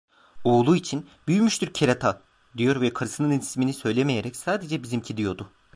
[0.43, 2.21] Oğlu için "Büyümüştür kerata…"
[2.57, 5.49] diyor ve karısının ismini söylemeyerek sadece "bizimki" diyordu.